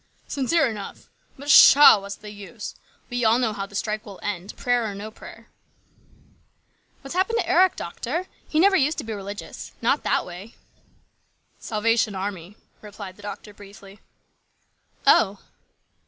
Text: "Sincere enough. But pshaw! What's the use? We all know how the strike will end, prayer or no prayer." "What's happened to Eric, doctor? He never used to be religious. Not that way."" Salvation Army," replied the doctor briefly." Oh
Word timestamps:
"Sincere 0.27 0.67
enough. 0.67 1.11
But 1.37 1.47
pshaw! 1.49 1.99
What's 2.01 2.15
the 2.15 2.31
use? 2.31 2.73
We 3.11 3.23
all 3.23 3.37
know 3.37 3.53
how 3.53 3.67
the 3.67 3.75
strike 3.75 4.03
will 4.03 4.19
end, 4.23 4.57
prayer 4.57 4.83
or 4.89 4.95
no 4.95 5.11
prayer." 5.11 5.47
"What's 7.01 7.13
happened 7.13 7.37
to 7.37 7.47
Eric, 7.47 7.75
doctor? 7.75 8.25
He 8.49 8.59
never 8.59 8.75
used 8.75 8.97
to 8.97 9.03
be 9.03 9.13
religious. 9.13 9.73
Not 9.79 10.01
that 10.03 10.25
way."" 10.25 10.55
Salvation 11.69 12.15
Army," 12.15 12.57
replied 12.81 13.15
the 13.15 13.21
doctor 13.21 13.53
briefly." 13.53 13.99
Oh 15.05 15.37